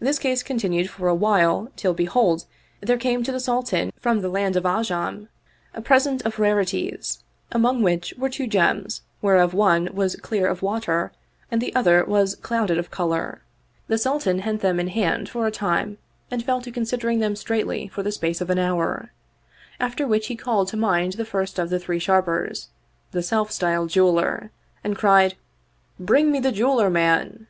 This 0.00 0.18
case 0.18 0.42
continued 0.42 0.88
for 0.88 1.08
a 1.08 1.14
while 1.14 1.68
till 1.76 1.92
behold, 1.92 2.46
there 2.80 2.96
came 2.96 3.22
to 3.22 3.30
the 3.30 3.38
Sultan 3.38 3.92
from 4.00 4.22
the 4.22 4.30
land 4.30 4.56
of 4.56 4.64
*Ajam 4.64 5.28
a 5.74 5.82
present 5.82 6.24
of 6.24 6.38
rarities, 6.38 7.22
among 7.50 7.82
which 7.82 8.14
were 8.16 8.30
two 8.30 8.46
gems 8.46 9.02
whereof 9.20 9.52
one 9.52 9.90
was 9.92 10.16
clear 10.16 10.48
of 10.48 10.62
water 10.62 11.12
and 11.50 11.60
the 11.60 11.74
other 11.76 12.02
was 12.02 12.34
clouded 12.36 12.78
of 12.78 12.90
color. 12.90 13.42
The 13.88 13.98
Sultan 13.98 14.38
hent 14.38 14.62
them 14.62 14.80
in 14.80 14.88
hand 14.88 15.28
for 15.28 15.46
a 15.46 15.50
time 15.50 15.98
and 16.30 16.42
fell 16.42 16.62
to 16.62 16.70
considering 16.70 17.18
them 17.18 17.36
straitly 17.36 17.88
for 17.88 18.02
the 18.02 18.10
space 18.10 18.40
of 18.40 18.48
an 18.48 18.58
hour; 18.58 19.10
after 19.78 20.06
which 20.06 20.28
he 20.28 20.34
called 20.34 20.68
to 20.68 20.78
mind 20.78 21.12
the 21.12 21.26
first 21.26 21.58
of 21.58 21.68
the 21.68 21.78
three 21.78 21.98
Sharpers, 21.98 22.68
the 23.10 23.22
self 23.22 23.50
styled 23.50 23.90
jeweler, 23.90 24.50
and 24.82 24.96
cried, 24.96 25.32
28 25.32 25.36
The 25.36 25.36
Craft 25.36 25.40
of 25.40 25.46
the 25.52 25.68
Three 25.68 25.84
Sharpers" 25.84 26.06
Bring 26.08 26.32
me 26.32 26.40
the 26.40 26.56
jeweler 26.56 26.88
man." 26.90 27.46